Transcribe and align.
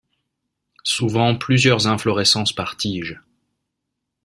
Souvent 0.83 1.37
plusieurs 1.37 1.85
inflorescences 1.85 2.53
par 2.53 2.75
tige. 2.75 3.19